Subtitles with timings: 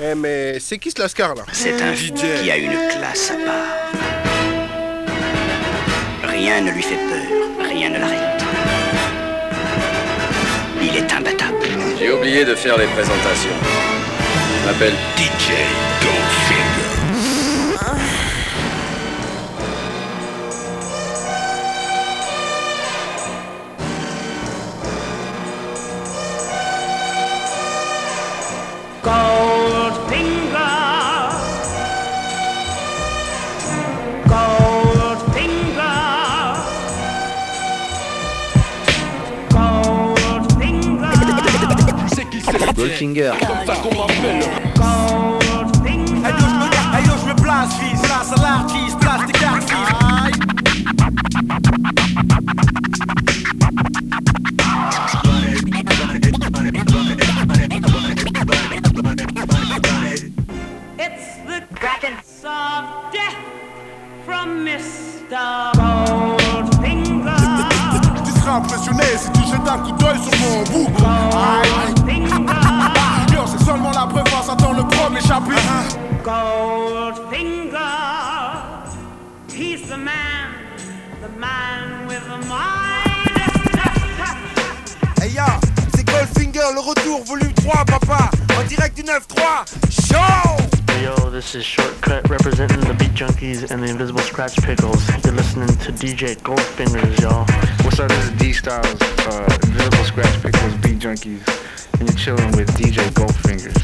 [0.00, 1.42] Eh mais c'est qui ce Lascar là?
[1.52, 3.92] C'est un DJ qui a une classe à part.
[6.30, 8.42] Rien ne lui fait peur, rien ne l'arrête.
[10.80, 11.56] Il est imbattable.
[11.98, 13.50] J'ai oublié de faire les présentations.
[14.62, 15.50] Je m'appelle DJ
[16.00, 16.51] Goldfinger.
[68.42, 70.90] seras impressionné si tu jettes un coup d'œil sur mon bouc.
[75.26, 75.60] Chapitre.
[76.22, 77.78] Goldfinger.
[79.52, 80.54] He's the man,
[81.20, 83.80] the man with the mind.
[85.20, 85.60] Hey ya,
[85.94, 88.30] c'est Goldfinger, le retour, volume 3, papa.
[88.58, 89.64] En direct du 9-3.
[89.90, 90.71] Show!
[91.02, 95.24] Yo, this is Shortkut representing the Beat Junkies and the Invisibl Skratch Piklz.
[95.24, 97.44] You're listening to DJ Goldfingers, y'all.
[97.84, 101.42] What's up, this is D Styles, uh, Invisibl Skratch Piklz, Beat Junkies,
[101.98, 103.74] and you're chilling with DJ Goldfingers.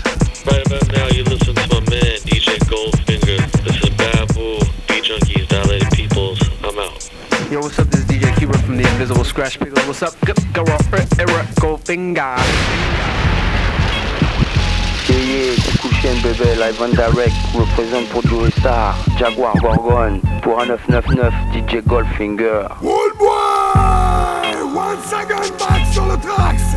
[0.47, 3.65] Right about now, you listen to my man, DJ Goldfinger.
[3.65, 6.41] This is Babu, Beat Junkies, Dilated Peoples.
[6.63, 7.11] I'm out.
[7.51, 9.85] Yo, what's up, this is DJ Keeper from the Invisibl Skratch Piklz.
[9.89, 10.77] What's up, go, go, go,
[11.59, 12.39] Goldfinger.
[15.09, 20.61] Yeah, yeah, coucou chaîne bébé, live and direct, représente pour Joey Star, Jaguar Gorgon, pour
[20.61, 22.69] un 999, DJ Goldfinger.
[22.83, 23.29] Old boy!
[24.75, 26.68] One second back sur le tracks!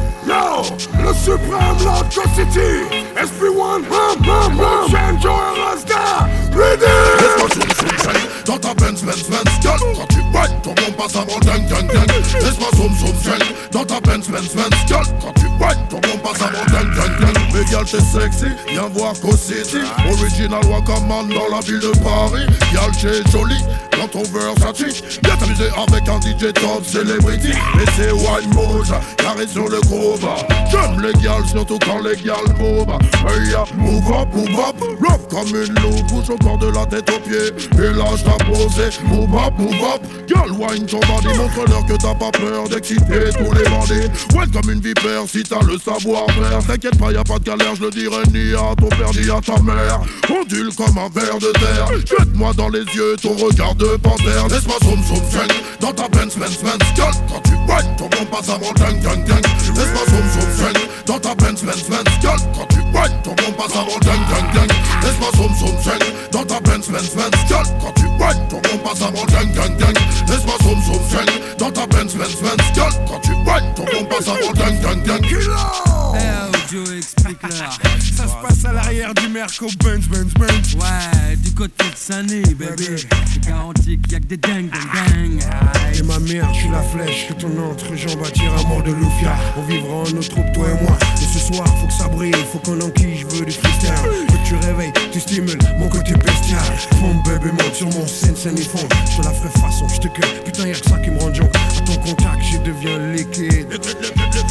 [0.61, 0.75] Yo!
[1.03, 2.05] Le suprême Lord
[2.35, 2.85] City!
[3.15, 4.89] SP1, ram, ram, ram!
[4.89, 6.27] Chain Joey Rasta!
[6.53, 6.85] Ready!
[7.19, 11.39] Laisse-moi zoom, zoom, Dans ta Benz, Benz, Benz quand tu white, ton bon passe avant
[11.39, 13.33] ding, ding, ding Laisse-moi zoom, zoom, zoom
[13.71, 17.43] Dans ta Benz, Benz, Benz quand tu white, ton bon passe avant ding, ding, ding
[17.53, 19.79] Mais girl, t'es sexy, viens voir Co City
[20.09, 23.63] Original Wakaman dans la ville de Paris Girl, t'es jolie,
[24.01, 27.49] dans ton Versace Viens t'amuser avec un DJ top celebrity.
[27.49, 30.27] Et c'est Wine Mode, carré sur le groove
[30.71, 32.87] J'aime les gals, surtout quand les gals move
[33.27, 34.75] Hey, ya, move up, move up.
[35.01, 37.51] Rough comme une loupe, bouge au corps de la tête aux pieds.
[37.77, 40.01] Et là, je posé Move up, move up.
[40.27, 44.09] Girl, wine ton body Montre-leur que t'as pas peur d'exciter tous les bandits.
[44.35, 47.83] Ouais, comme une vipère si t'as le savoir-faire T'inquiète pas, y'a pas de galère, je
[47.83, 50.01] le dirai ni à ton père ni à ta mère.
[50.29, 51.87] Ondule comme un verre de terre.
[52.05, 56.35] Jette-moi dans les yeux ton regard de panthère Laisse-moi zoom zoom zing Dans ta Benz,
[56.37, 59.43] Benz, Benz Girl, quand tu wine, ton bon passe avant ding, ding, ding
[59.75, 63.51] Laisse-moi zoom zoom zing Dans ta Benz, Benz, Benz Girl, quand tu wine, ton bon
[63.57, 67.65] passe avant ding, ding, ding Laisse-moi zoom zoom zing Dans ta Benz, Benz, Benz Girl,
[67.81, 69.97] quand tu wine, ton bon passe avant ding, ding, ding
[70.27, 74.05] Laisse-moi zoom zoom zing Dans ta Benz, Benz, Benz Girl, quand tu wine, ton bon
[74.05, 77.51] passe avant ding, ding, ding Joe, explique-leur.
[78.15, 82.41] Ça se passe à l'arrière du Merco Benz, Benz, Benz Ouais, du côté de Sunny,
[82.53, 82.95] bébé.
[82.97, 85.99] Je garantis qu'il y a que des dingues, dingues, dingues.
[85.99, 89.35] Et ma mère, je suis la flèche que ton entrejambe attire à mort de Lufia.
[89.57, 90.97] On vivra en notre troupe, toi et moi.
[91.21, 94.30] Et ce soir, faut que ça brille, faut qu'on enquille, je veux du freestyle.
[94.51, 96.59] Tu réveilles, tu stimules mon côté bestial.
[96.99, 98.85] Mon bébé monte sur mon scène, scène et fond.
[99.15, 100.43] Je la ferai façon, je te cueille.
[100.43, 101.49] Putain, y'a que ça qui me rend jonc.
[101.55, 103.79] À ton contact, je deviens liquide.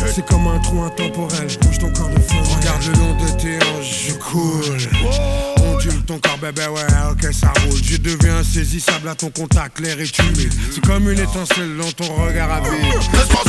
[0.07, 1.49] C'est comme un trou intemporel.
[1.61, 2.43] Bouge ton corps de fond.
[2.57, 4.79] Regarde le long de tes hanches, je coule.
[6.07, 6.81] Ton corps, bébé, ouais,
[7.13, 7.79] ok, ça roule.
[7.85, 10.53] Je deviens insaisissable à ton contact, l'air est humide.
[10.73, 12.71] C'est comme une étincelle dans ton regard à vide.
[13.13, 13.43] Laisse-moi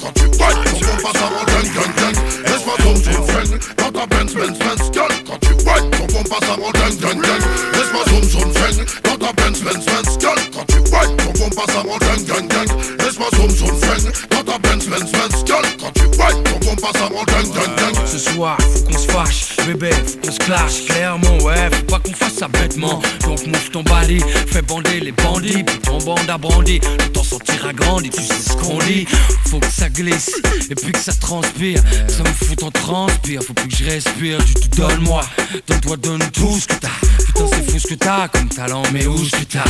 [0.00, 5.08] Quand tu passe avant ding ding Laisse-moi zoom ta Benz Benz Benz Girl.
[5.26, 7.42] Quand tu whine ton bon passe avant ding ding ding
[7.72, 10.38] Laisse-moi zoom zoom zing Dans ta Benz Benz Benz Girl.
[10.52, 14.44] Quand tu whine ton bon passe avant ding ding ding Laisse-moi zoom zoom zing Dans
[14.44, 15.64] ta Benz Benz Benz Girl.
[15.80, 19.08] Quand tu whine ton bon passe avant ding ding ding Ce soir, faut qu'on se
[19.08, 20.84] fâche, bébé, faut qu'on se clash.
[20.86, 23.00] Clairement, ouais, faut pas qu'on fasse ça bêtement.
[23.24, 26.80] Donc mouche ton bali, fais bander les bandits, puis ton bande a brandi.
[26.80, 29.06] Le temps sortira grandi, tu sais ce qu'on dit.
[29.46, 30.30] Faut que ça glisse,
[30.70, 31.80] et puis que ça transpire.
[32.08, 34.38] Ça me fout en transpire, faut plus que je respire.
[34.44, 35.22] Tu te donnes moi,
[35.66, 36.88] donne-toi, donne tout ce que t'as.
[37.26, 39.64] Putain, c'est fou ce que t'as comme talent, mais où est-ce que t'as?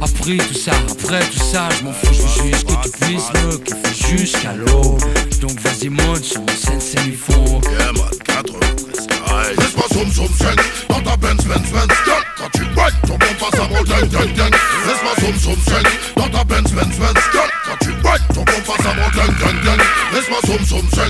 [0.00, 3.32] Appris tout ça Après tout ça, je m'en fous, je veux juste que tu puisses
[3.34, 4.96] me kiffer jusqu'à l'eau.
[5.40, 7.60] Donc vas-y, monte sur mon sensei du fond.
[7.78, 9.56] Yeah, man, 93 style.
[9.58, 10.56] Laisse-moi zoom zoom zen
[10.88, 11.92] dans ta Benz Benz Benz.
[12.04, 14.54] Girl, quand tu whine, ton bon passe à mon ding ding ding.
[14.86, 15.82] Laisse-moi zoom zoom zen
[16.16, 17.20] dans ta Benz Benz Benz.
[17.32, 19.80] Girl, quand tu whine, ton bon passe à mon ding ding ding.
[20.14, 21.08] Laisse-moi zoom zoom zen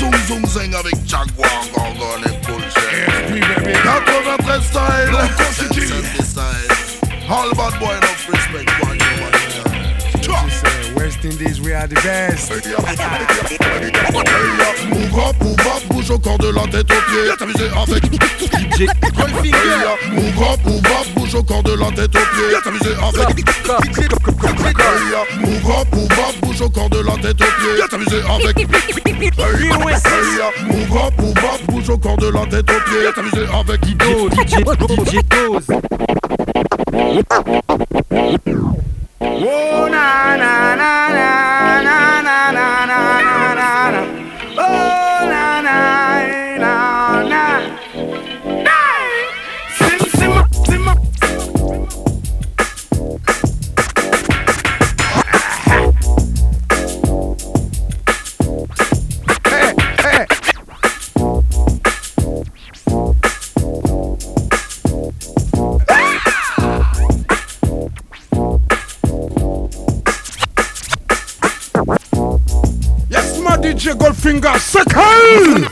[0.00, 3.84] zoom zoom zing avec Jaguar, Gorgon et Bullshit.
[3.84, 5.10] 93 style.
[7.28, 8.70] All bad boy enough respect.
[8.82, 8.98] One.
[10.96, 12.50] West Indies, we are the best.
[14.90, 18.86] Move up, move up, bouge au corps de la tête Viens t'amuser avec DJ
[19.16, 19.96] Goldfinger.
[21.16, 22.60] Bouge au corps de la tête aux pieds.
[22.62, 23.42] T'amuser avec DJ
[26.40, 27.88] bouge au corps de la tête aux pieds.
[27.90, 28.56] T'amuser avec
[31.66, 33.00] bouge au corps de la tête aux pieds.
[33.00, 33.92] Viens t'amuser avec DJ
[34.98, 35.66] DJ Dose.
[74.20, 75.69] finger circle.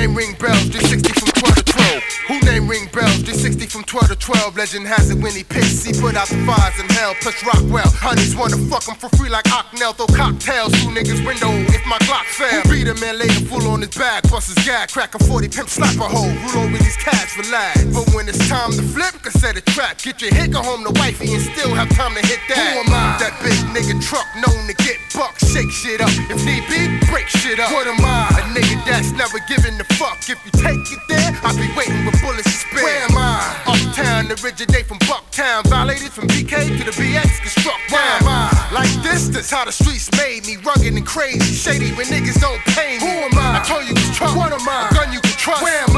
[0.00, 1.09] Can't ring bells, Just 60
[3.90, 4.56] 12 to 12.
[4.56, 5.82] Legend has it when he pissed.
[5.82, 7.10] He put out the fires in hell.
[7.18, 7.90] Plus Rockwell.
[7.98, 9.98] Honeys wanna fuck him for free like Ocknell.
[9.98, 12.62] Throw cocktails through niggas' window if my Glock fail.
[12.62, 14.22] Who beat a man later full on his back.
[14.30, 14.94] Bust his gag.
[14.94, 16.30] Crack a 40 pimp slap a hole.
[16.30, 17.82] Rule over these cats relax.
[17.90, 19.98] But when it's time to flip, can set a trap.
[19.98, 22.62] Get your go home to wifey and still have time to hit that.
[22.62, 23.18] Who am I?
[23.18, 25.50] That big nigga truck known to get bucks.
[25.50, 26.14] Shake shit up.
[26.30, 27.74] If need be, break shit up.
[27.74, 28.38] What am I?
[28.38, 30.22] A nigga that's never giving a fuck.
[30.30, 32.84] If you take it there, I'll be waiting with bullets to spare.
[32.86, 33.79] Where am I?
[33.80, 35.64] Uptown, originate from Bucktown.
[35.66, 38.22] Violated from BK to the BX, get struck down.
[38.22, 38.70] Am I?
[38.72, 40.56] Like this, that's how the streets made me.
[40.56, 43.00] Rugged and crazy, shady when niggas don't pay me.
[43.00, 43.60] Who am I?
[43.60, 44.38] I told you it's trouble.
[44.38, 44.88] What am I?
[44.90, 45.62] A gun you can trust.
[45.62, 45.89] Where am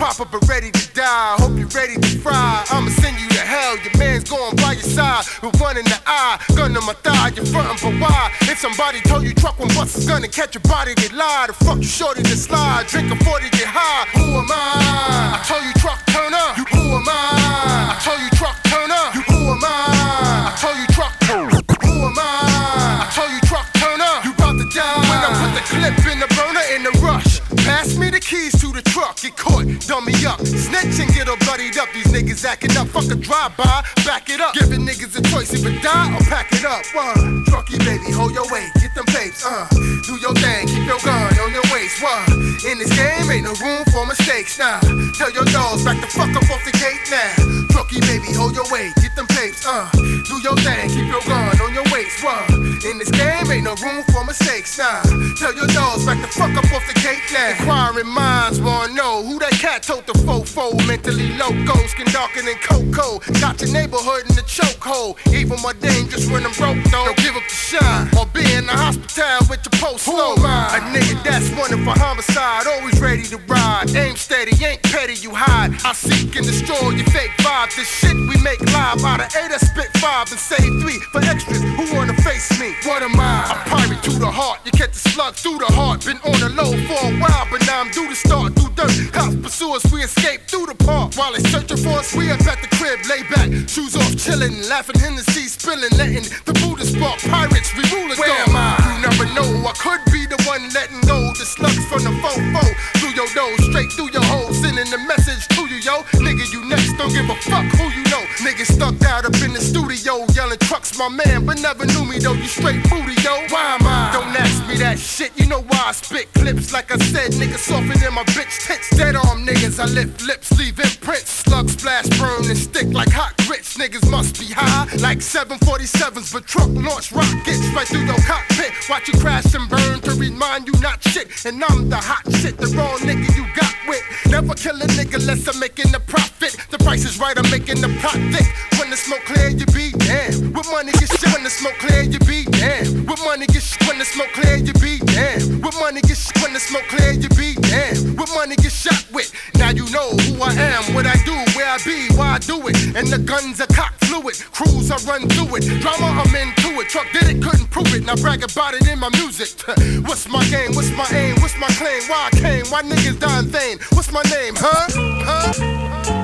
[0.00, 1.36] Big Papa, but ready to die.
[1.36, 2.64] Hope you're ready to fry.
[2.70, 3.76] I'ma send you to hell.
[3.84, 6.40] Your man's going by your side with one in the eye.
[6.56, 8.32] Gun to my thigh, you're frontin', but why?
[8.48, 11.48] If somebody told you truck one bust is gonna catch your body, they lie.
[11.48, 12.86] The fuck you shorty to slide.
[12.86, 14.08] Drink a 40, get high.
[14.16, 15.36] Who am I?
[15.36, 16.48] I told you Truck Turner.
[16.56, 17.92] You who am I?
[17.92, 19.14] I told you truck turn up.
[19.14, 20.48] You who am I?
[20.48, 21.64] I told you truck turn up.
[21.84, 23.04] Who am I?
[23.04, 24.14] I told you Truck Turner.
[24.24, 25.00] You about to die.
[25.12, 27.39] When I put the clip in the burner in the rush.
[27.64, 30.40] Pass me the keys to the truck, get caught, dummy up.
[30.40, 31.88] Snitch and get all bloodied up.
[31.92, 32.88] These niggas acting up.
[32.88, 34.54] Fuck a drive-by, back it up.
[34.54, 36.82] Giving niggas a choice, either die or pack it up.
[36.92, 39.68] One, trucky baby, hold your weight, get them papes, uh.
[40.06, 42.02] Do your thing, keep your gun on your waist.
[42.02, 42.26] One,
[42.66, 44.58] in this game ain't no room for mistakes.
[44.58, 44.80] Now,
[45.14, 47.32] tell your dogs back the fuck up off the gate now.
[47.70, 49.88] Trucky baby, hold your weight, get them papes, uh.
[49.94, 52.18] Do your thing, keep your gun on your waist.
[52.24, 54.78] One, in this game ain't no room for mistakes.
[54.78, 55.02] nah.
[55.36, 57.50] tell your dogs back the fuck up off the gate now.
[57.50, 61.74] Inquiring minds wanna know who that cat told the fofo mentally loco.
[61.88, 63.18] Skin darker than cocoa.
[63.40, 65.18] Got your neighborhood in the chokehold.
[65.34, 67.06] Even more dangerous when I'm broke, though.
[67.06, 68.08] Don't give up the shine.
[68.18, 70.32] Or be in the hospital with your post slow.
[70.32, 73.92] A nigga that's wanted for homicide, always ready to ride.
[73.94, 75.76] Aim steady, ain't petty, you hide.
[75.84, 77.74] I seek and destroy your fake vibe.
[77.76, 81.20] This shit we make live out of eight, I spit five and save three for
[81.20, 82.72] extras who wanna face me.
[82.88, 83.52] What am I?
[83.52, 84.60] A pirate to the heart.
[84.64, 86.04] You catch the slug through the heart.
[86.04, 88.94] Been on the low for a while, but now I'm due to start through dirt.
[89.12, 91.14] Cops pursue us, we escape through the park.
[91.16, 94.56] While they searching for us, we up at the crib, lay back, shoes off, chilling,
[94.68, 96.54] laughing, Hennessy spilling, letting the
[97.00, 97.18] spark.
[97.24, 98.76] Pirates, we rulers, Where am I?
[98.84, 99.48] You never know.
[99.64, 102.64] I could be the one letting go the slugs from the fofo
[103.00, 106.04] through your nose, straight through your hole, sending the message to you, yo.
[106.20, 108.22] Nigga, you next, don't give a fuck who you know.
[108.44, 112.18] Nigga stuck out up in the studio, yelling trucks, my man, but never knew me
[112.18, 112.36] though.
[112.36, 113.32] You straight booty, yo.
[113.48, 114.12] Why am I?
[114.12, 114.49] Don't ask
[114.80, 115.30] that shit.
[115.36, 118.88] You know why I spit clips like I said, niggas softer in my bitch tits.
[118.96, 121.44] Dead arm niggas, I lift lips, leave imprints.
[121.44, 123.76] Slug splash, burn and stick like hot grits.
[123.76, 128.72] Niggas must be high like 747s, but truck launch rockets right through your cockpit.
[128.88, 131.28] Watch you crash and burn to remind you not shit.
[131.44, 134.02] And I'm the hot shit, the wrong nigga you got with.
[134.32, 136.56] Never kill a nigga unless I'm making a profit.
[136.70, 137.88] The price is right, I'm making the
[138.32, 138.48] thick.
[138.80, 139.99] When the smoke clear, you be
[140.30, 140.52] damn.
[140.52, 141.32] With money get shit.
[141.32, 143.06] When the smoke clear, you be damn.
[143.06, 143.86] With money get shit.
[143.86, 145.60] When the smoke clear, you be damn.
[145.60, 146.42] With money get shit.
[146.42, 148.16] When the smoke clear, you be damn.
[148.16, 149.32] With money get shot with.
[149.56, 152.66] Now you know who I am, what I do, where I be, why I do
[152.68, 152.76] it.
[152.96, 154.36] And the guns are cock fluid.
[154.52, 155.64] Crews I run through it.
[155.80, 156.88] Drama I'm into it.
[156.88, 158.04] Truck did it, couldn't prove it.
[158.04, 159.60] Now brag about it in my music.
[160.06, 160.74] What's my game?
[160.74, 161.36] What's my aim?
[161.40, 162.02] What's my claim?
[162.08, 162.66] Why I came?
[162.66, 163.78] Why niggas dying vain?
[163.92, 164.54] What's my name?
[164.56, 164.86] Huh?
[165.24, 166.19] Huh?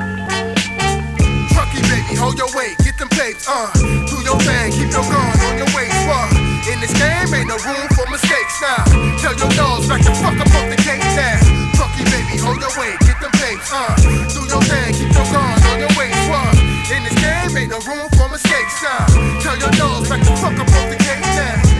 [2.16, 3.68] Hold your weight, get them tapes, uh.
[3.76, 6.32] Do your thing, keep your gun on your waist, what?
[6.66, 8.82] In this game, ain't no room for mistakes now.
[9.20, 11.38] Tell your dogs back the fuck up off the gate now.
[11.76, 13.92] Trucky baby, hold your weight, get them tapes, uh.
[14.32, 16.56] Do your thing, keep your gun on your waist, what?
[16.88, 19.06] In this game, ain't no room for mistakes now.
[19.44, 21.76] Tell your dogs back the fuck up off the gate now.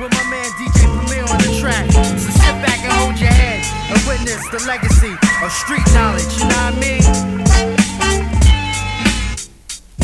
[0.00, 1.86] With my man DJ Premier on the track.
[1.92, 3.62] So sit back and hold your head
[3.92, 5.12] and witness the legacy
[5.44, 6.32] of street knowledge.
[6.40, 7.31] You know what I mean?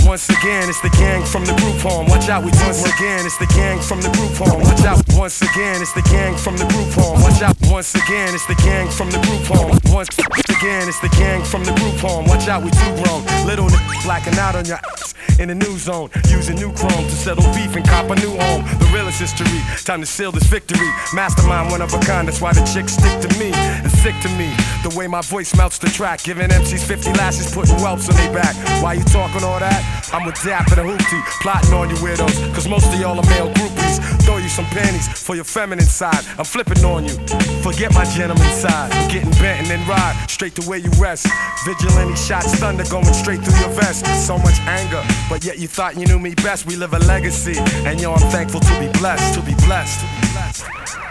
[0.09, 2.07] Once again, it's the gang from the group home.
[2.07, 4.63] Watch out, we once again, it's the gang from the group home.
[4.63, 7.21] Watch out, once again, it's the gang from the group home.
[7.21, 9.77] Watch out, once again, it's the gang from the group home.
[9.93, 12.25] Once again, it's the gang from the group home.
[12.25, 13.21] Watch out, we too grown.
[13.45, 16.11] Little n- blacking out on your ass in the new zone.
[16.29, 18.65] Using new chrome to settle beef and cop a new home.
[18.79, 19.61] The realest history.
[19.85, 20.89] Time to seal this victory.
[21.15, 22.29] Mastermind, one of a kind.
[22.29, 23.51] That's why the chicks stick to me.
[23.85, 24.51] It's sick to me.
[24.83, 26.23] The way my voice melts the track.
[26.23, 28.55] Giving MCs 50 lashes, putting whelps on their back.
[28.83, 29.98] Why you talking all that?
[30.13, 32.55] I'm with Dap and a hoopty, plotting on you weirdos.
[32.55, 34.01] Cause most of y'all are male groupies.
[34.23, 36.25] Throw you some panties for your feminine side.
[36.39, 37.15] I'm flipping on you.
[37.63, 38.91] Forget my gentleman side.
[39.11, 41.27] Getting bent and then ride straight to where you rest.
[41.65, 44.07] Vigilante shots, thunder going straight through your vest.
[44.27, 46.67] So much anger, but yet you thought you knew me best.
[46.67, 49.35] We live a legacy, and yo, I'm thankful to be blessed.
[49.35, 50.01] To be blessed.
[50.01, 51.08] To be blessed.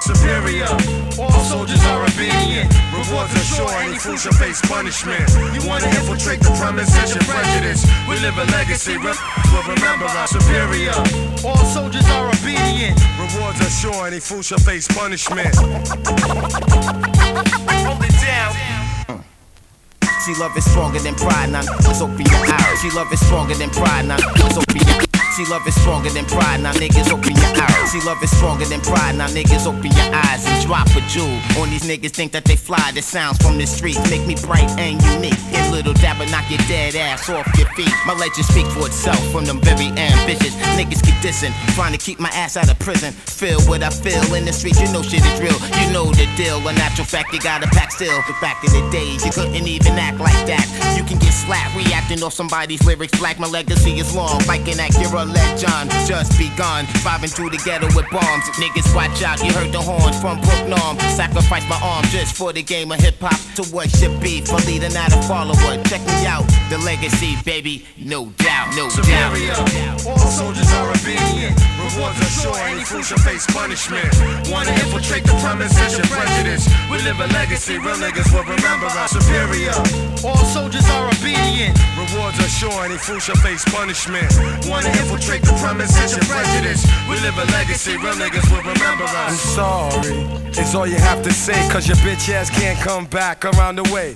[0.00, 0.68] Superior.
[1.18, 2.72] All soldiers are obedient.
[2.92, 5.28] Rewards are sure, any fool shall face punishment.
[5.54, 7.84] You wanna infiltrate the premise, it's your prejudice.
[8.08, 9.14] We live a legacy, will
[9.66, 10.94] remember our superior.
[11.44, 12.98] All soldiers are obedient.
[13.18, 15.54] Rewards are sure, any fool shall face punishment.
[17.86, 18.54] Hold it down.
[20.24, 22.80] She love is stronger than pride, niggas open your eyes.
[22.82, 26.24] She love is stronger than pride, now niggas open your She love is stronger than
[26.24, 27.92] pride, now niggas open your eyes.
[27.92, 31.30] She love is stronger than pride, now niggas open your eyes and drop a jewel.
[31.62, 34.68] On these niggas think that they fly, the sounds from the streets make me bright
[34.82, 35.38] and unique.
[35.54, 37.92] And little dab dabber knock your dead ass off your feet.
[38.04, 40.56] My legend speak for itself from them very ambitious.
[40.74, 43.12] Niggas keep dissing, trying to keep my ass out of prison.
[43.12, 45.54] Feel what I feel in the streets, you know shit is real.
[45.78, 48.18] You know the deal, a natural fact, you gotta pack still.
[48.40, 50.66] Back in the days, you couldn't even act like that.
[50.98, 53.16] You can get slapped reacting off somebody's lyrics.
[53.20, 55.90] Black, my legacy is long, like an Acura legend.
[56.06, 58.44] Just begun, vibing through the ghetto with bombs.
[58.58, 60.98] Niggas, watch out, you heard the horns from Brook Norm.
[61.14, 63.38] Sacrifice my arm just for the game of hip hop.
[63.56, 65.76] To what should be, for leader, not a follower.
[65.84, 69.54] Check me out, the legacy, baby, no doubt, no Superior.
[69.54, 70.06] doubt.
[70.06, 71.56] All soldiers are obedient.
[71.78, 74.08] Rewards are sure, any fool shall face punishment.
[74.50, 76.68] Wanna infiltrate the premises, your prejudice.
[76.90, 79.74] We live a legacy, real niggas will remember our superior.
[80.24, 81.76] All soldiers are obedient.
[82.12, 84.26] Rewards are sure, any fool shall face punishment.
[84.66, 86.86] Wanna infiltrate the premise, it's your prejudice.
[87.08, 91.32] We live a legacy, real niggas will remember I'm sorry, it's all you have to
[91.32, 94.14] say, cause your bitch ass can't come back around the way.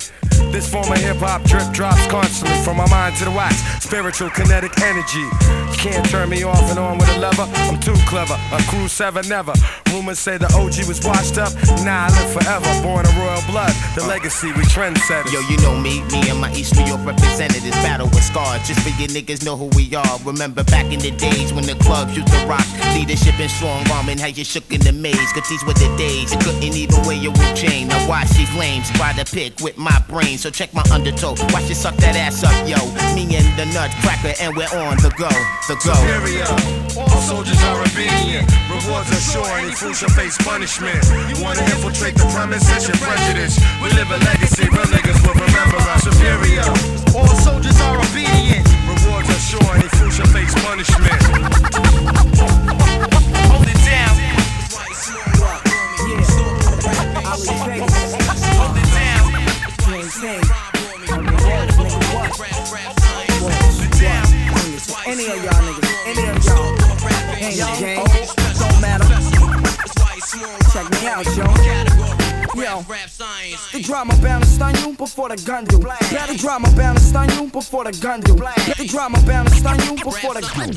[0.52, 3.56] This form of hip hop drip drops constantly from my mind to the wax.
[3.82, 5.25] Spiritual kinetic energy.
[5.73, 7.49] You can't turn me off and on with a lever.
[7.64, 8.37] I'm too clever.
[8.52, 9.54] A crew seven never.
[9.88, 11.56] Rumors say the OG was washed up.
[11.80, 12.68] Nah, I live forever.
[12.85, 13.73] Born of royal blood.
[13.97, 14.09] The uh.
[14.12, 15.32] legacy we trendsetters.
[15.32, 18.61] Yo, you know me, me and my East New York representatives battle with scars.
[18.68, 20.18] Just for you niggas know who we are.
[20.23, 22.66] Remember back in the days when the clubs used to rock.
[22.92, 25.32] Leadership and strong arming had you shook in the maze.
[25.32, 27.88] Cause these were the days you couldn't even wear your chain.
[27.88, 30.37] Now watch these lames try to pick with my brain.
[30.42, 31.38] So check my undertow.
[31.54, 32.75] Watch you suck that ass up, yo.
[33.14, 35.30] Me and the nutcracker, and we're on the go.
[35.70, 35.94] The go.
[35.94, 36.50] Superior.
[36.99, 38.50] All soldiers are obedient.
[38.66, 40.99] Rewards are sure, any fool shall face punishment.
[41.30, 43.54] You wanna infiltrate the premise, it's your prejudice.
[43.78, 46.11] We live a legacy, real niggas will remember us.
[46.11, 46.66] Superior.
[47.14, 48.66] All soldiers are obedient.
[48.90, 51.22] Rewards are sure, any fool shall face punishment.
[67.52, 68.02] Game,
[68.59, 69.04] don't matter.
[70.73, 71.44] Check me out, yo.
[72.54, 72.82] Yo,
[73.73, 75.78] the drama bound to stun you before the gun do.
[75.78, 78.35] Better drama bound to stun you before the gun do.
[78.35, 80.71] The drama bound to stun you before the gun.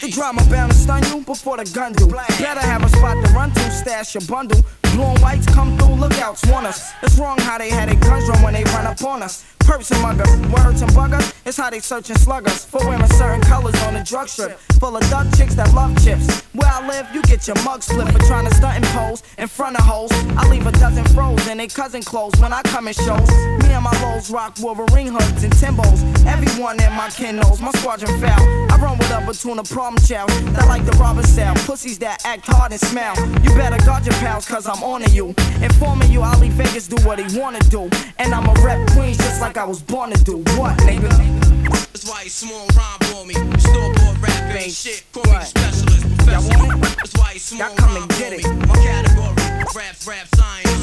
[0.00, 2.06] The drama bound to stun you before the gun do.
[2.06, 4.60] Better have a spot to run to, stash your bundle.
[4.94, 6.92] Blue and whites come through, lookouts want us.
[7.02, 9.44] It's wrong how they had their guns run when they run up on us.
[9.66, 12.64] Perps and muggers, words and buggers, it's how they search and slug us.
[12.64, 14.58] For wearing certain colors on the drug strip.
[14.78, 16.42] Full of duck chicks that love chips.
[16.52, 19.48] Where I live, you get your mug split for trying to stunt and pose in
[19.48, 20.12] front of hoes.
[20.36, 23.28] I leave a dozen froze in they cousin clothes when I come in shows.
[23.62, 26.00] Me and my lows rock Wolverine hoods and Timbos.
[26.26, 28.72] Everyone in my kin knows my squadron foul.
[28.72, 31.54] I run with a between a problem child that like the robber style.
[31.66, 33.16] Pussies that act hard and smell.
[33.42, 35.34] You better guard your pals, cause I'm on to you.
[35.60, 37.90] Informing you, leave Vegas do what he wanna do.
[38.18, 40.36] And I'm a rep Queens just like I was born to do.
[40.58, 41.08] What, nigga?
[41.70, 43.32] That's why you small rhyme for me.
[43.58, 45.02] Store bought rap ain't shit.
[45.12, 46.78] Call me specialist professional.
[46.78, 48.44] That's why you small Y'all come and get it.
[48.68, 49.32] My category,
[49.74, 50.82] raps, rap, science.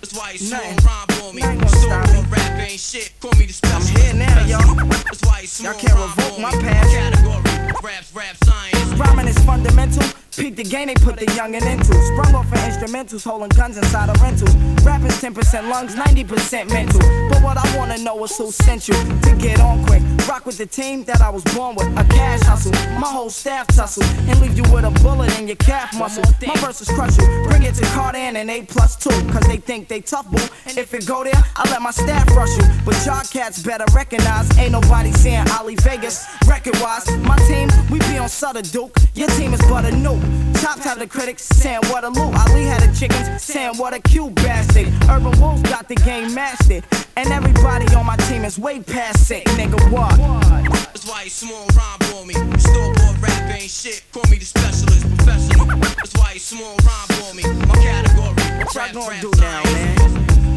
[0.00, 1.42] That's why you small rhyme for me.
[1.68, 3.12] Store bought rap ain't shit.
[3.20, 4.74] Call me the I'm here now, y'all.
[5.04, 6.90] That's why you small Y'all can't revoke my past.
[6.90, 8.98] Category, raps, rap, science.
[8.98, 10.15] Rhyming is fundamental.
[10.36, 11.94] Peep the game they put the youngin' into.
[12.12, 14.54] Sprung off of instrumentals, holding guns inside of rentals.
[14.84, 17.00] Rappers 10% lungs, 90% mental.
[17.30, 20.02] But what I wanna know is who sent you to get on quick.
[20.28, 21.86] Rock with the team that I was born with.
[21.98, 24.04] A cash hustle, my whole staff tussle.
[24.28, 26.24] And leave you with a bullet in your calf muscle.
[26.46, 27.26] My verses crush you.
[27.48, 29.16] Bring it to Cardan and A plus two.
[29.32, 30.42] Cause they think they tough, boo.
[30.66, 32.64] If it go there, I let my staff rush you.
[32.84, 34.46] But y'all cats better recognize.
[34.58, 36.26] Ain't nobody saying Ali Vegas.
[36.46, 38.94] Record wise, my team, we be on Sutter Duke.
[39.14, 40.25] Your team is but a nuke.
[40.60, 42.34] Chops have the critics saying what a loot.
[42.34, 44.88] Ali had the chickens saying what a cute bastard.
[45.08, 46.84] Urban Wolves got the game mastered.
[47.16, 49.78] And everybody on my team is way past sick, nigga.
[49.90, 50.16] What?
[50.16, 52.34] That's why you small rhyme for me.
[52.58, 54.02] Store bought rap ain't shit.
[54.12, 55.66] Call me the specialist professional.
[55.66, 57.42] That's why you small rhyme for me.
[57.66, 58.34] My category,
[58.64, 60.55] What y'all gonna do now, man?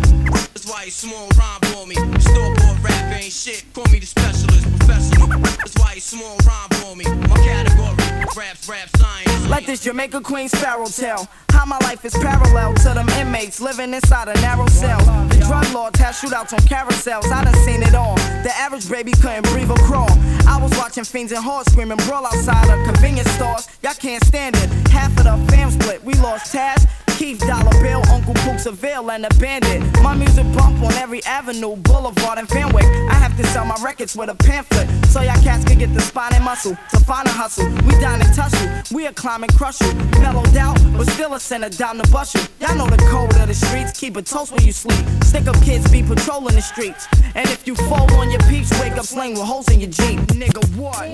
[0.53, 1.95] That's why you small rhyme for me.
[1.95, 3.63] Store bought rap ain't shit.
[3.73, 5.27] Call me the specialist professional.
[5.27, 7.05] That's why you small rhyme for me.
[7.27, 7.95] My category,
[8.35, 9.47] rap, rap, science.
[9.49, 11.27] Like this Jamaica Queen sparrow tale.
[11.51, 14.99] How my life is parallel to them inmates living inside a narrow cell.
[15.29, 17.31] The drug lords have shootouts on carousels.
[17.31, 18.15] I done seen it all.
[18.43, 20.09] The average baby couldn't breathe or crawl.
[20.47, 23.67] I was watching fiends and whores screaming brawl outside of convenience stores.
[23.83, 24.69] Y'all can't stand it.
[24.89, 26.03] Half of the fam split.
[26.03, 26.88] We lost Taz.
[27.19, 29.82] Keith Dollar Bill, Uncle Pook Seville, and a Bandit.
[30.01, 32.86] My music bump on every avenue, Boulevard, and Fenwick.
[32.86, 35.99] I have to sell my records with a pamphlet, so y'all cats can get the
[35.99, 37.67] spine and muscle to find a hustle.
[37.86, 39.93] We down and tussle, we a climb and crush you.
[40.21, 42.41] Mellowed out, but still a center down the bus you.
[42.62, 45.05] Y'all know the code of the streets, keep a toast when you sleep.
[45.21, 47.05] Stick up kids be patrolling the streets.
[47.36, 50.19] And if you fall on your peeps, wake up sling with holes in your Jeep.
[50.39, 51.05] Nigga, what?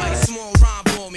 [0.00, 0.51] That's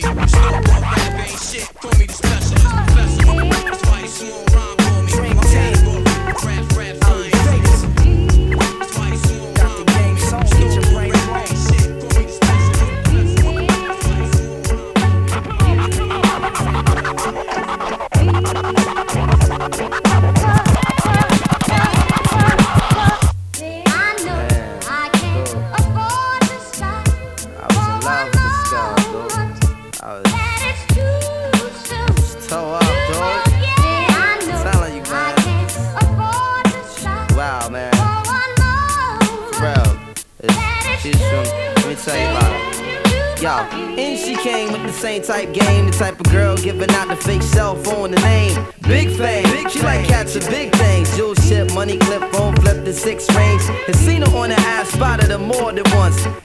[0.02, 0.28] why you small rhyme for me.
[0.28, 1.66] Store bought rap ain't shit.
[1.76, 3.36] Call me the specialist professional.
[3.66, 5.34] That's why you small rhyme for me.
[5.34, 6.04] My category,
[6.46, 7.82] rap, rap, science.
[8.80, 10.20] That's why you small rhyme for me.
[10.20, 11.88] Store bought rap ain't shit.
[12.02, 12.86] Call me the specialist
[19.92, 20.05] I
[43.74, 47.16] and she came with the same type game, the type of girl giving out the
[47.16, 48.66] fake cell phone, the name.
[48.82, 51.16] Big fame, she like catching big things.
[51.16, 53.64] Jewel ship, money clip, phone flip, the six range.
[53.88, 56.45] And seen her on the ass, spotted her more than once.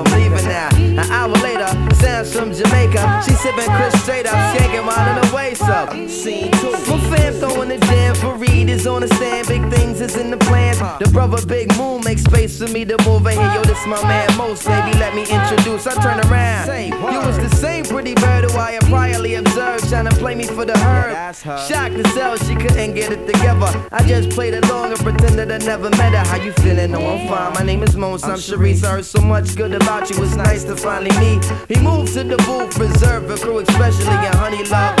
[0.01, 0.69] I'm leaving now.
[0.75, 3.21] An hour later, sounds from Jamaica.
[3.25, 5.93] She sipping Chris straight up, skanking while in the waist up.
[6.09, 6.71] Scene two.
[6.71, 9.47] My fam throwing the jam for Reed is on the stand.
[9.47, 10.79] Big things is in the plans.
[10.99, 13.53] The brother Big Moon makes space for me to move in here.
[13.53, 14.97] Yo, this my man Most, baby.
[14.97, 15.85] Let me introduce.
[15.85, 16.67] I turn around.
[17.13, 20.45] You was the same pretty bird who I had priorly observed, trying to play me
[20.45, 21.35] for the herd.
[21.35, 23.69] Shocked to sell, she couldn't get it together.
[23.91, 26.25] I just played along and pretended I never met her.
[26.25, 26.91] How you feeling?
[26.91, 27.53] No, I'm fine.
[27.53, 28.23] My name is Mons.
[28.23, 28.83] I'm Sharice.
[28.83, 30.19] I heard so much good about you.
[30.21, 31.43] was nice to finally meet.
[31.67, 35.00] He moved to the booth, reserved for crew, especially and Honey Love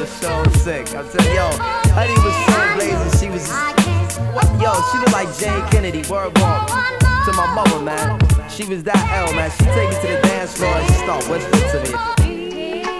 [0.00, 0.94] Is so sick.
[0.94, 1.50] I'm yo,
[1.92, 3.20] Honey was so blazing.
[3.20, 3.46] She was,
[4.58, 6.08] yo, she looked like Jayne Kennedy.
[6.10, 8.18] Word walk to my mother, man.
[8.48, 9.50] She was that L, man.
[9.50, 12.29] She take me to the dance floor and she start whispering to me.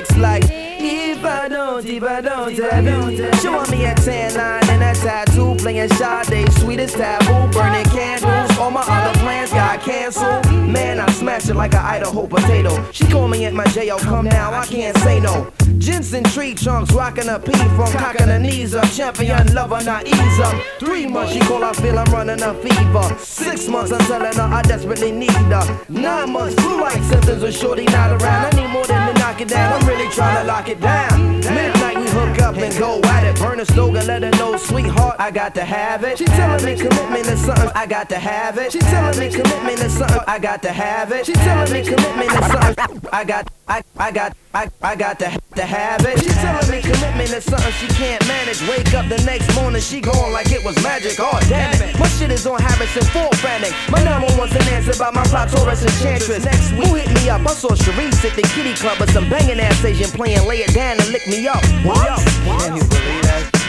[0.00, 3.16] Isaacs like if I don't, if I don't, I don't.
[3.40, 8.49] Showing me a tan line and a tattoo, playing Sade, sweet as taboo, burning candles.
[8.60, 10.44] All my other plans got canceled.
[10.68, 12.84] Man, I smash it like an Idaho potato.
[12.92, 15.50] She call me at my jail, come now, I can't say no.
[15.78, 18.88] Jensen tree trunks, rocking a P from cocking her knees up.
[18.90, 20.54] Champion lover, not ease up.
[20.78, 23.16] Three months, she call, I feel I'm running a fever.
[23.18, 25.80] Six months, I'm telling her I desperately need her.
[25.88, 28.54] Nine months, flu like symptoms with shorty not around.
[28.54, 29.80] I need more than to knock it down.
[29.80, 31.38] I'm really trying to lock it down.
[31.38, 33.40] Midnight, we hook up and go at it.
[33.40, 36.18] Burn a stove and let her know, sweetheart, I got to have it.
[36.18, 38.72] She telling me commitment is something, I got to have it.
[38.72, 41.26] She telling me commitment is something, I got to have it.
[41.26, 45.40] She telling me commitment is something, I got, I, I got, I, I got to,
[45.56, 46.18] to have it.
[46.20, 48.60] She telling me commitment is something she can't manage.
[48.68, 51.18] Wake up the next morning, she gone like it was magic.
[51.18, 53.74] Oh damn it, my shit is on Harrison full frantic.
[53.90, 56.44] My number one's an answer by my plot Taurus enchantress.
[56.44, 57.40] Next week, who hit me up?
[57.42, 60.46] I saw Sharice at the kitty club with some banging ass Asian playing.
[60.46, 61.62] Lay it down and lick me up.
[61.84, 62.18] What?
[62.44, 63.59] Can you believe that?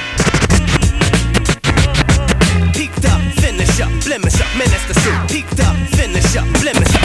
[3.66, 4.48] Finish up, blemish up,
[4.88, 5.30] the suit.
[5.30, 7.01] Peaked up, finish up, blemish up,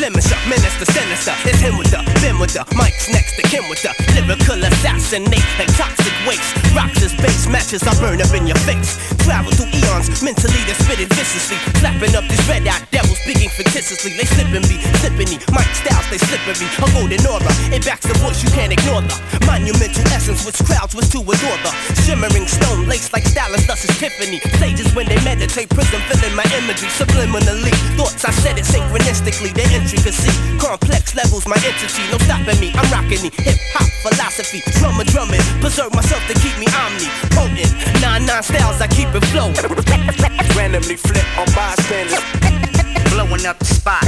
[0.00, 0.40] finish up,
[0.80, 1.36] the sinister.
[1.44, 5.44] It's him with the, Ben with the, Mike's next to Kim with the lyrical assassinate
[5.60, 6.56] and toxic waste.
[6.72, 8.96] Rocks as base matches, I burn up in your face.
[9.28, 11.60] Travel through eons, mentally they spit it viciously.
[11.84, 14.16] Slapping up these red eyed devils, speaking fictitiously.
[14.16, 15.36] They slipping me, slipping me.
[15.52, 16.64] Mike styles, they slippery.
[16.80, 20.96] A golden aura, it backs the voice, you can't ignore the monumental essence, which crowds
[20.96, 21.72] was to adore the
[22.08, 24.40] shimmering stone laced like stylus, thus is Tiffany.
[24.56, 27.74] Sages when they meditate, prism filling my imagery subliminally.
[28.00, 30.30] Thoughts I said it synchronistically, their intricacy.
[30.58, 32.70] Complex levels, my entity, no stopping me.
[32.74, 34.62] I'm rocking the hip hop philosophy.
[34.78, 37.10] Drummer drumming, preserve myself to keep me omni.
[37.34, 39.54] Potent, nine nine styles, I keep it flowing.
[40.56, 42.22] Randomly flip on bystanders.
[43.10, 44.06] Blowing up the spot.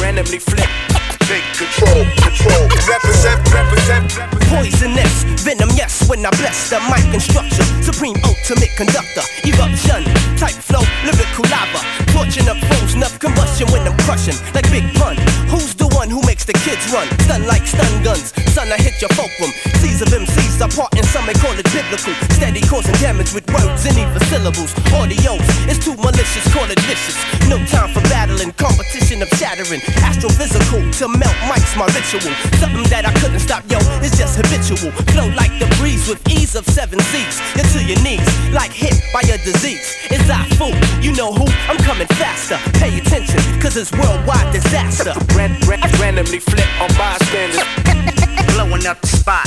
[0.00, 1.21] Randomly flip.
[1.28, 2.62] Take control, control.
[2.88, 4.50] Represent, represent, represent.
[4.50, 7.64] Poisonous, venom, yes, when I bless the mic and structure.
[7.82, 10.04] Supreme ultimate conductor, eruption,
[10.36, 11.80] type flow, lyrical lava.
[12.12, 15.16] Torching up foes, enough combustion when I'm crushing, like Big Pun.
[15.48, 17.06] Who's the one who makes the kids run.
[17.22, 18.34] Stun like stun guns.
[18.50, 19.54] Son, I hit your fulcrum.
[19.78, 22.14] Seas of MCs apart and some may call it biblical.
[22.34, 24.74] Steady causing damage with words and even syllables.
[24.92, 25.38] Audio
[25.70, 27.16] is too malicious, call it vicious.
[27.48, 29.80] No time for battling, competition of shattering.
[30.02, 32.32] Astrophysical to melt mics, my ritual.
[32.58, 34.92] Something that I couldn't stop, yo, it's just habitual.
[35.12, 37.40] Flow like the breeze with ease of seven seas.
[37.56, 39.96] You're to your knees, like hit by a disease.
[40.10, 41.46] It's I fool, you know who?
[41.68, 42.56] I'm coming faster.
[42.78, 45.12] Pay attention, cause it's worldwide disaster.
[45.36, 47.60] Ran, ran, randomly flip on bystanders.
[48.54, 49.46] Blowing up the spot.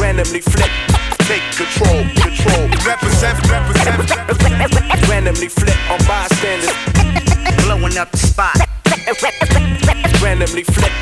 [0.00, 0.70] Randomly flip.
[1.28, 2.68] Take control, control.
[2.84, 5.08] Represent, represent, represent.
[5.08, 6.72] Randomly flip on bystanders.
[7.64, 9.89] Blowing up the spot.
[10.30, 10.92] Randomly flip.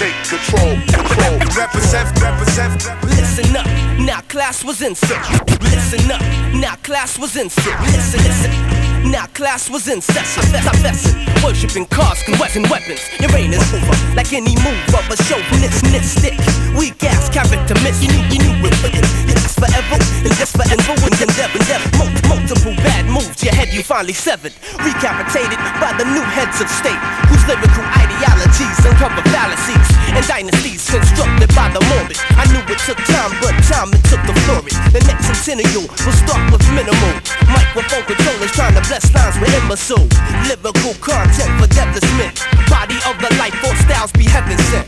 [0.00, 1.36] Take control, control.
[1.52, 2.80] Represent, represent.
[3.12, 3.66] Listen up,
[4.00, 5.36] now class was in session.
[5.60, 6.22] Listen up,
[6.56, 7.76] now class was in session.
[7.92, 8.80] Listen, listen.
[9.12, 10.40] Now class was in session.
[10.64, 11.12] I'm fessing,
[11.44, 13.04] worshiping cars, weapon weapons.
[13.20, 16.40] Your reign is over, like any move of a chauvinist stick.
[16.72, 18.00] Weak ass character miss.
[18.00, 18.80] You knew, you knew it.
[19.28, 21.90] Yes, forever, and just forever and endeavor, endeavor.
[22.00, 24.54] Mul- multiple bad moves, your head you finally severed.
[24.78, 31.50] Recapitated by the new heads of state, whose lyrical ideologies uncover fallacies and dynasties constructed
[31.54, 32.16] by the morbid.
[32.38, 34.72] I knew it took time, but time it took the glory.
[34.94, 37.14] The next centennial will start with minimal
[37.50, 40.06] microphone controllers trying to bless lines with imbecile.
[40.46, 42.32] Lyrical content for devilish men.
[42.70, 44.86] Body of the life force styles be heaven sent.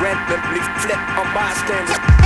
[0.00, 2.19] Randomly flip on bystanders.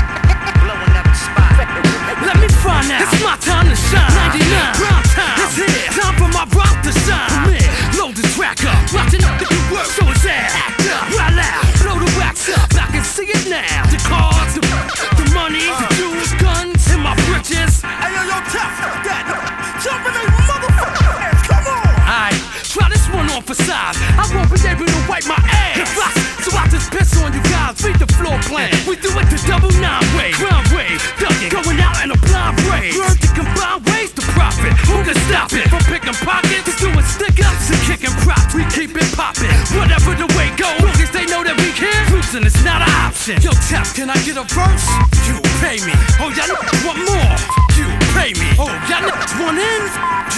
[28.55, 28.71] Plan.
[28.87, 30.31] We do it the double nine way.
[30.39, 31.03] Ground wave.
[31.19, 31.51] Ducking.
[31.51, 32.95] Going out in a blind rage.
[32.95, 34.73] Learn to combine ways to profit.
[34.87, 35.67] Who can stop it?
[35.67, 38.55] From picking pockets to doing stick ups and kicking props.
[38.55, 39.51] We keep it popping.
[39.75, 40.79] Whatever the way goes.
[40.87, 41.99] Long as they know that we care.
[42.15, 43.43] Losing is not an option.
[43.43, 44.87] Yo, Tap, can I get a verse?
[45.27, 45.95] You pay me.
[46.23, 46.55] Oh, y'all
[46.87, 47.35] want more?
[47.75, 48.55] You pay me.
[48.55, 49.11] Oh, y'all
[49.43, 49.83] want in?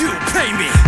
[0.01, 0.86] You pay me.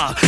[0.00, 0.27] I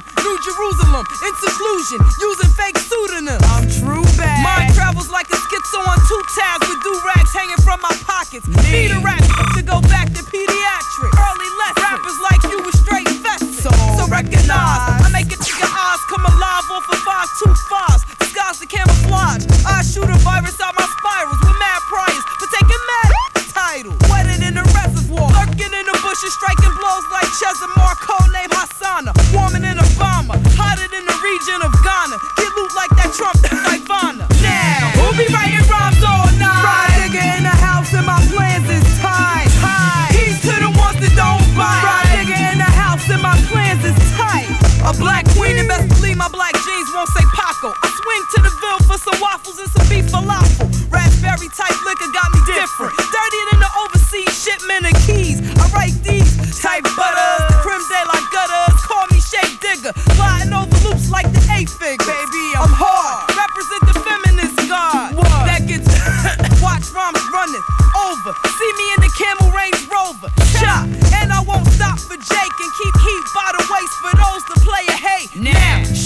[0.00, 3.42] the New Jerusalem, in seclusion, using fake pseudonyms.
[3.52, 4.42] I'm true bad.
[4.42, 8.46] Mine travels like a schizo on two tabs with do-rags hanging from my pockets.
[8.48, 9.20] Me the rap
[9.56, 10.39] to go back to pediatrics.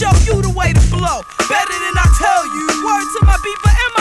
[0.04, 2.66] show you the way to flow Better than I tell you.
[2.84, 3.93] Word to my beeper and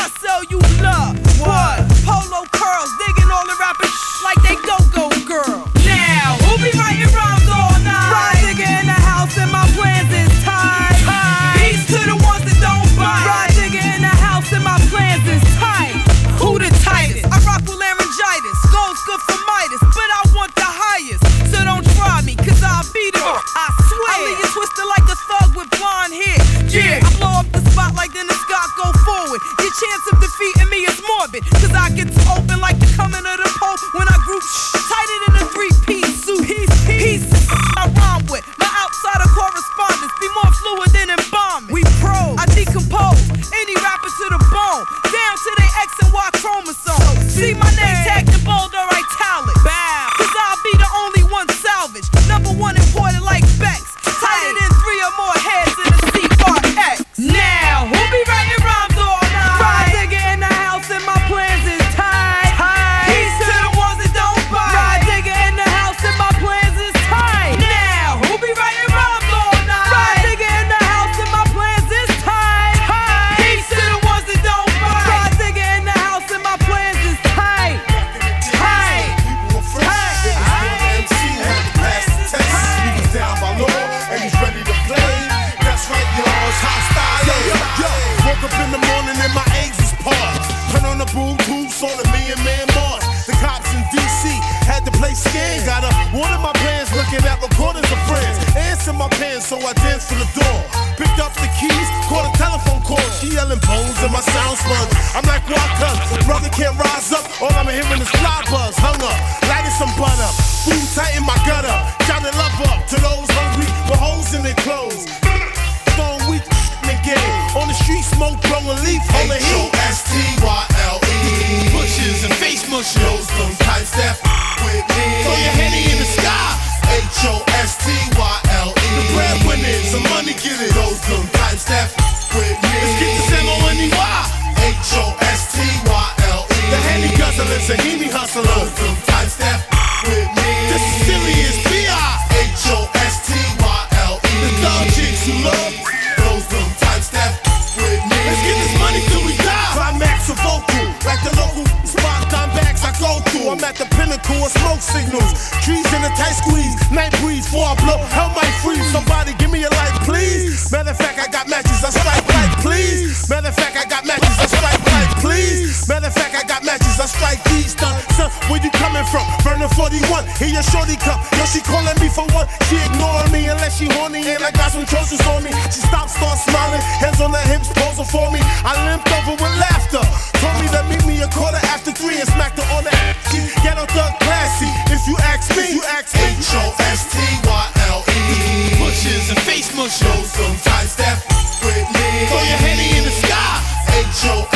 [148.64, 149.72] this money till we die.
[149.76, 153.52] Climax of vocal, like the local spot back I go through.
[153.52, 155.52] I'm at the pinnacle of smoke signals.
[155.64, 158.88] Trees in a tight squeeze, night breeze, for I blow, hell might freeze.
[158.92, 160.72] Somebody give me a light, please.
[160.72, 163.30] Matter of fact, I got matches, I strike like, please.
[163.30, 165.88] Matter of fact, I got matches, I strike like, please.
[165.88, 167.94] Matter of fact, like I got matches, I strike these done.
[168.18, 169.22] Son, where you coming from?
[169.46, 171.22] Burning 41, here your shorty come.
[171.38, 172.50] Yo, she calling me for one.
[172.66, 175.54] She ignoring me unless she horny, and I got some choices on me.
[175.70, 178.42] She stops, start smiling, hands on her hips, posing for me.
[178.66, 180.02] I limped over with laughter.
[180.42, 183.16] Told me to meet me a quarter after three and smacked her on the ass.
[183.62, 184.70] Get on thug classy.
[184.90, 186.34] If you ask me, you ask me.
[186.34, 188.82] H O S T Y L E.
[188.82, 190.02] Pushes and face mush.
[190.02, 191.18] Show some time step
[191.62, 192.08] with me.
[192.30, 193.62] Throw your handy in the sky.
[193.94, 194.53] H O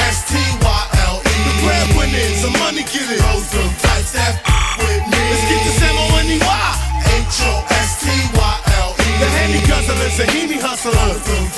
[10.93, 11.56] hustlers.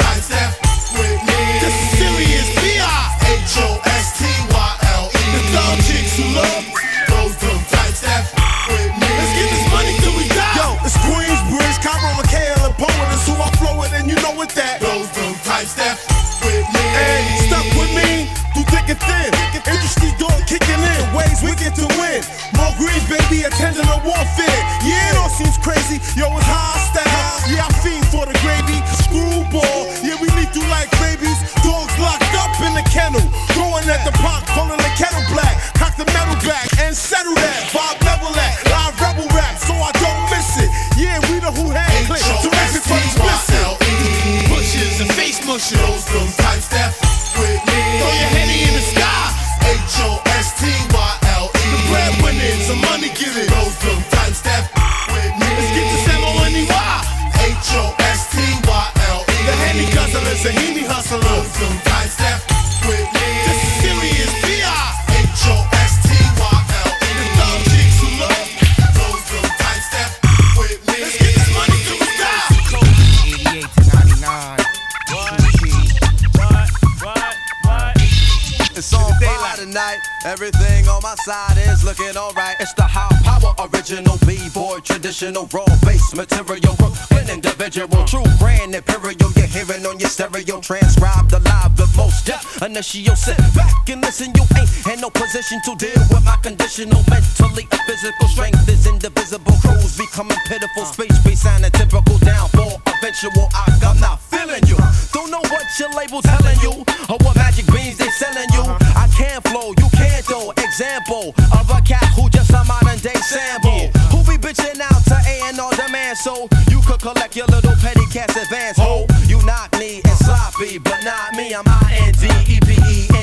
[92.79, 94.31] Initial sit back and listen.
[94.35, 98.87] You ain't in no position to deal with my conditional mentally and physical strength is
[98.87, 99.51] indivisible.
[99.59, 100.83] Crews becoming pitiful.
[100.83, 100.93] Uh.
[100.95, 102.79] Space be sounding typical downfall.
[102.87, 104.77] Eventual, I, I'm not feeling you.
[105.11, 106.71] Don't know what your label telling you
[107.11, 108.63] or what magic beans they selling you.
[108.63, 109.03] Uh-huh.
[109.03, 110.51] I can't flow, you can't though.
[110.55, 113.91] Example of a cat who just a modern day sample.
[114.15, 117.75] Who be bitching out to A and R demand so you could collect your little
[117.83, 118.79] petty cash advance.
[118.79, 119.03] Oh.
[119.03, 121.51] Ho, you knock me and sloppy, but not me.
[121.53, 122.58] I'm I N D E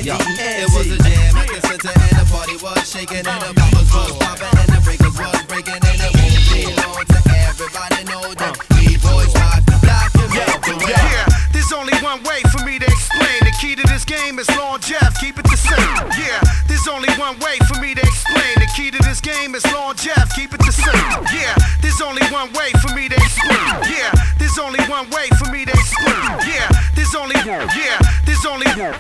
[0.06, 2.78] P N D N It was a jam at the center and the party was
[2.86, 6.62] shaking and the bumpers was popping and the breakers was breaking and it won't be
[6.78, 8.78] long to everybody know that uh.
[8.78, 10.94] we boys rock the block and rock.
[10.94, 13.50] Yeah, there's only one way for me to explain.
[13.50, 16.06] The key to this game is long Jeff, keep it the same.
[16.14, 16.38] Yeah,
[16.70, 18.62] there's only one way for me to explain.
[18.62, 21.18] The key to this game is long Jeff, keep it the same.
[21.34, 23.90] Yeah, there's only one way for me to explain.
[23.90, 26.46] Yeah, there's only one way for me to explain.
[26.46, 28.94] Yeah, there's only yeah, there's only yeah,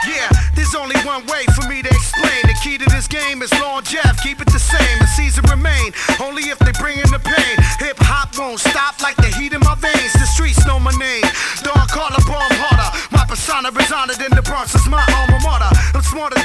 [3.46, 4.98] is long Jeff, keep it the same.
[4.98, 7.54] The season remain only if they bring in the pain.
[7.78, 10.12] Hip hop won't stop like the heat in my veins.
[10.14, 11.26] The streets know my name.
[11.62, 12.90] Don Carla bomb harder.
[13.14, 15.70] My persona is honored in the Bronx is my alma mater.
[15.94, 16.40] I'm smarter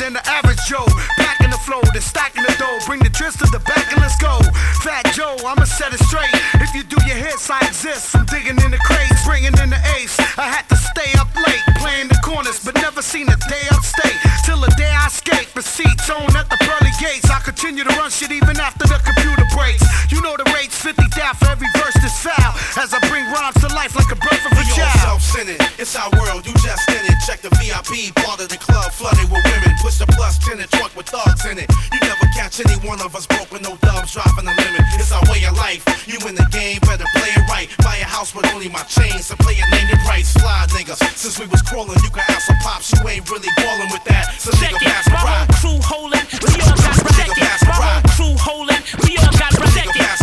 [2.92, 4.36] Bring the tris to the back and let's go.
[4.84, 6.28] Fat Joe, I'ma set it straight.
[6.60, 8.12] If you do your hits, I exist.
[8.12, 10.20] I'm digging in the crates, bringing in the ace.
[10.36, 14.20] I had to stay up late, playing the corners, but never seen a day upstate.
[14.44, 17.32] Till the day I escape, receipts on at the pearly gates.
[17.32, 19.88] I continue to run shit even after the computer breaks.
[20.12, 22.52] You know the rates 50 down for every verse that's foul.
[22.76, 25.00] As I bring rhymes to life like a breath of a all child.
[25.24, 27.16] self-centered, it's our world, you just in it.
[27.24, 29.72] Check the VIP part of the club, flooded with women.
[29.80, 31.72] Push the plus 10 and truck with thugs in it.
[31.96, 34.82] You never catch any one of us broke with no dubs, dropping the limit.
[34.97, 35.84] It's our way of life.
[36.07, 37.69] You in the game, better play it right.
[37.84, 40.34] Buy a house with only my chains, so play it name your price.
[40.34, 43.89] Fly niggas, since we was crawling, you can ask some pops, you ain't really ballin'
[43.91, 44.34] with that.
[44.38, 45.47] So nigga pass the rock.
[45.61, 47.11] crew holding, we all got the
[47.67, 50.20] My crew holding, we all got Nigga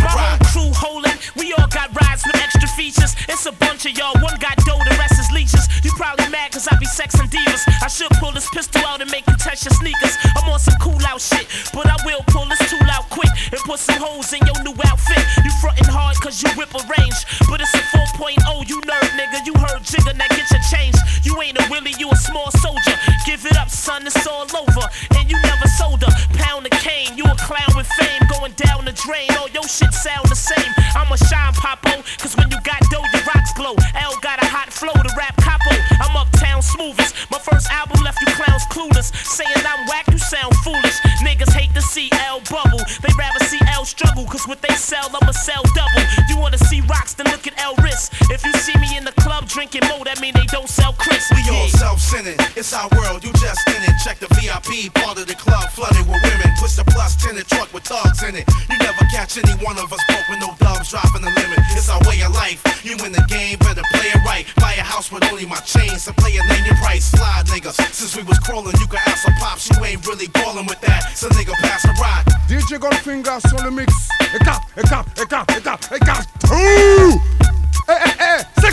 [0.79, 3.19] holding, we all got rides with extra features.
[3.27, 5.67] It's a bunch of y'all, one got dough, the rest is leeches.
[5.83, 7.67] You probably mad cause I be sexing divas.
[7.83, 10.15] I should pull this pistol out and make you touch your sneakers.
[10.39, 13.61] I'm on some cool out shit, but I will pull this tool out quick and
[13.67, 15.23] put some holes in your new outfit.
[15.43, 17.19] You frontin' hard cause you whip a range,
[17.51, 17.83] but it's a
[18.15, 19.43] 4.0, you nerd nigga.
[19.47, 20.95] You heard Jigga, now get your change.
[21.23, 22.95] You ain't a Willie, you a small soldier.
[23.27, 24.87] Give it up, son, it's all over.
[25.19, 27.17] And you never sold a pound of cane.
[27.17, 28.78] You a clown with fame going down
[29.09, 30.73] All your shit sound the same.
[30.93, 33.73] I'm a shine popo, cause when you got dough, your rocks glow.
[33.97, 35.73] L got a hot flow to rap capo.
[36.05, 37.17] I'm uptown smoothest.
[37.33, 39.09] My first album left you clowns clueless.
[39.25, 41.01] Saying I'm whack, you sound foolish.
[41.25, 42.85] Niggas hate to see L bubble.
[43.01, 46.05] They rather see L struggle, cause what they sell, I'ma sell double.
[46.29, 48.13] You wanna see rocks, then look at L wrist.
[48.29, 49.17] If you see me in the
[49.49, 51.25] drinking more, that mean they don't sell Cris.
[51.33, 53.97] We all self-centered, it's our world, you just in it.
[54.05, 56.53] Check the VIP part of the club, flooded with women.
[56.61, 58.45] Push the plus 10 and truck with thugs in it.
[58.69, 61.59] You never catch any one of us broke with no dubs, dropping the limit.
[61.73, 62.61] It's our way of life.
[62.85, 64.45] You in the game, better play it right.
[64.61, 67.11] Buy a house with only my chains, so play it name your price.
[67.11, 70.67] Slide niggas, since we was crawling, you can ask some pops, you ain't really ballin'
[70.67, 71.17] with that.
[71.17, 72.29] So nigga pass the rock.
[72.47, 73.93] DJ Goldfinger sur le mix.
[74.35, 76.29] Écarte, écarte, écarte, écarte, écarte.
[76.53, 77.28] Ouh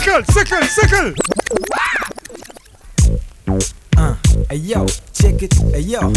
[0.06, 1.14] Sickle, sickle, sickle.
[3.96, 4.16] Hein,
[4.50, 6.12] hey yo, check it, hey yo, hein,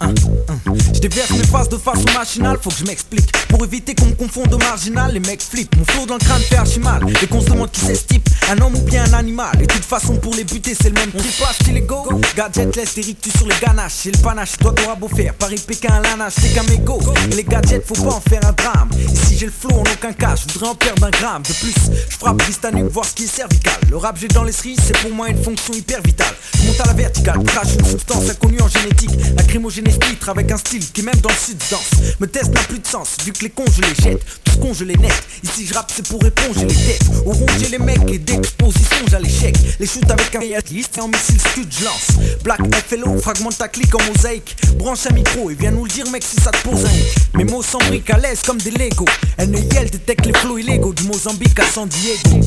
[0.00, 0.14] hein,
[0.48, 0.74] hein.
[0.92, 3.30] Je déverse mes phases de façon machinale, faut que je m'explique.
[3.48, 5.76] Pour éviter qu'on me confonde au marginal, les mecs flippent.
[5.76, 7.04] Mon flow dans le crâne fait archi mal.
[7.22, 9.60] Et qu'on se demande qui c'est ce type, un homme ou bien un animal.
[9.60, 11.38] Et toute façon, pour les buter, c'est le même trip.
[11.38, 14.02] Pas style go, gadget laisse des rictus sur les ganaches.
[14.04, 15.34] J'ai le panache, toi t'auras beau faire.
[15.34, 17.00] Paris, Pékin, Lanache, c'est qu'un mégot.
[17.30, 18.90] Et les gadgets, faut pas en faire un drame.
[19.12, 21.42] Ici, j'ai le flow en aucun cas, je voudrais en perdre un gramme.
[21.42, 21.74] De plus,
[22.08, 23.74] je frappe Bristannique, voir ce qui est cervical.
[23.90, 26.34] Le rap, j'ai dans les cerises, c'est pour moi une fonction hyper vitale.
[26.58, 29.10] Je monte à la verticale, une substance inconnue en génétique.
[29.36, 32.14] Lacrymogène titre avec un style qui même dans le sud danse.
[32.20, 34.24] Me test n'a plus de sens, vu que les cons je les jette.
[34.44, 35.12] Tout les net.
[35.42, 37.02] Ici je rappe c'est pour éponger les têtes.
[37.26, 39.56] Au j'ai les mecs et d'exposition j'ai l'échec.
[39.78, 40.40] Les shoot avec un
[40.70, 42.08] liste et en missile scud je lance.
[42.42, 44.56] Black FLO, fragmente ta clique en mosaïque.
[44.76, 47.38] Branche un micro et viens nous le dire mec si ça te pose un.
[47.38, 49.04] Mes mots sont briques à l'aise comme des Lego.
[49.38, 52.40] NEL détecte les flots illégaux du Mozambique à San Diego.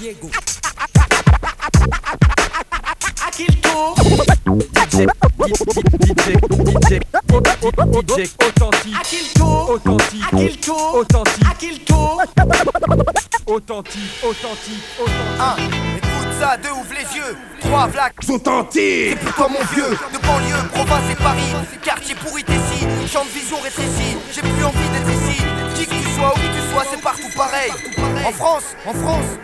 [0.00, 0.30] Diego.
[3.30, 3.94] À qui le tour
[4.74, 5.06] DJ,
[6.02, 7.20] DJ, authentique, À
[7.62, 8.26] authentique,
[8.90, 11.54] À authentique, À
[13.46, 14.82] authentique, authentique, authentique.
[15.96, 17.36] Écoute ça, deux, ouvre les yeux.
[17.60, 18.14] Trois, vlac.
[18.28, 19.10] Authentique.
[19.10, 19.90] C'est pour toi mon vieux.
[19.90, 21.54] De banlieue, province et Paris.
[21.84, 22.86] Quartier pourri ici.
[23.12, 24.16] Champ de vision rétréci.
[24.34, 25.40] J'ai plus envie d'être ici.
[25.76, 27.70] Qui que tu sois, où que tu sois, c'est partout pareil.
[28.26, 29.38] En France, en France.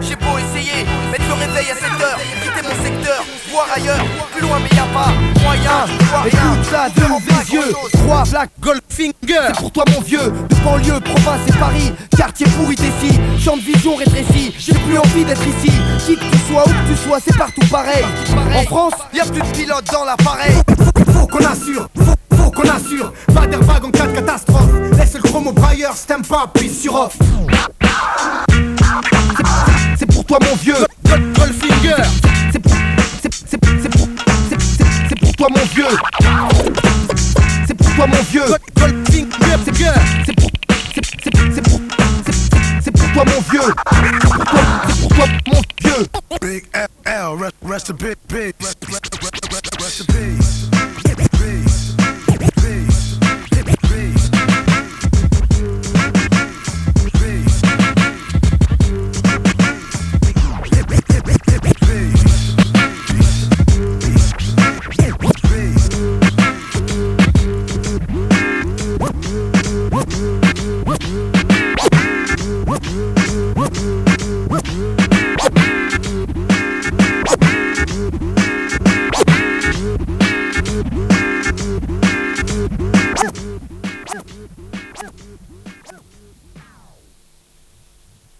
[0.00, 4.58] J'ai beau essayer, mettre le réveil à 7h, quitter mon secteur, voir ailleurs, plus loin
[4.62, 5.84] mais y a pas moyen,
[6.22, 6.54] rien.
[6.54, 7.72] Écoute ça, deux ouvre les yeux.
[7.92, 9.12] Trois, Black Goldfinger.
[9.26, 13.62] C'est pour toi mon vieux, de banlieue, province et Paris, quartier pourri ici, champ de
[13.62, 15.72] vision rétréci, j'ai plus envie d'être ici.
[16.04, 18.04] Qui que tu sois, où que tu sois, c'est partout pareil.
[18.54, 20.54] En France, y a plus de pilotes dans l'appareil.
[21.12, 23.12] Faut qu'on assure, faut, faut qu'on assure.
[23.34, 24.70] Pas d'airbag en cas de catastrophe.
[24.96, 27.16] Laisse le chromo brailleur, stem pas, puis sur off.
[29.98, 30.74] C'est pour toi mon vieux,
[31.04, 32.02] Goldfinger.
[32.52, 32.72] c'est pour,
[33.22, 34.08] c'est, pour,
[35.08, 35.84] c'est, pour toi mon vieux.
[37.66, 38.42] C'est pour toi mon vieux.
[38.74, 39.92] Goldfinger.
[40.24, 40.50] C'est pour,
[40.94, 41.80] c'est, c'est, c'est pour,
[42.82, 43.74] c'est, pour toi mon vieux.
[43.92, 46.06] C'est pour toi, c'est pour toi mon vieux.
[46.40, 47.28] Big L,
[47.68, 50.65] rest, a bit, big, rest, a peace.